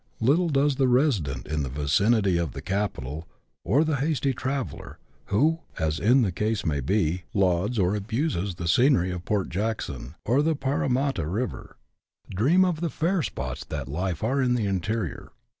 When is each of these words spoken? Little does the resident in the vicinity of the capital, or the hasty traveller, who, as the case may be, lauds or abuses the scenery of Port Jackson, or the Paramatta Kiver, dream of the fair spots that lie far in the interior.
Little 0.19 0.49
does 0.49 0.77
the 0.77 0.87
resident 0.87 1.45
in 1.45 1.61
the 1.61 1.69
vicinity 1.69 2.39
of 2.39 2.53
the 2.53 2.61
capital, 2.63 3.27
or 3.63 3.83
the 3.83 3.97
hasty 3.97 4.33
traveller, 4.33 4.97
who, 5.25 5.59
as 5.77 5.97
the 5.99 6.31
case 6.31 6.65
may 6.65 6.79
be, 6.79 7.25
lauds 7.35 7.77
or 7.77 7.93
abuses 7.95 8.55
the 8.55 8.67
scenery 8.67 9.11
of 9.11 9.25
Port 9.25 9.49
Jackson, 9.49 10.15
or 10.25 10.41
the 10.41 10.55
Paramatta 10.55 11.21
Kiver, 11.21 11.75
dream 12.31 12.65
of 12.65 12.81
the 12.81 12.89
fair 12.89 13.21
spots 13.21 13.63
that 13.65 13.87
lie 13.87 14.15
far 14.15 14.41
in 14.41 14.55
the 14.55 14.65
interior. 14.65 15.33